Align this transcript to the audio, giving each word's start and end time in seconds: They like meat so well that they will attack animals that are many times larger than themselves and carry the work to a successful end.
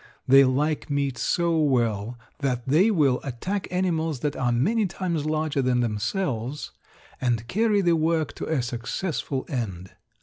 They 0.27 0.43
like 0.43 0.89
meat 0.89 1.15
so 1.19 1.59
well 1.59 2.17
that 2.39 2.67
they 2.67 2.89
will 2.89 3.19
attack 3.23 3.67
animals 3.69 4.21
that 4.21 4.35
are 4.35 4.51
many 4.51 4.87
times 4.87 5.27
larger 5.27 5.61
than 5.61 5.81
themselves 5.81 6.71
and 7.21 7.47
carry 7.47 7.81
the 7.81 7.95
work 7.95 8.33
to 8.37 8.45
a 8.47 8.63
successful 8.63 9.45
end. 9.47 9.91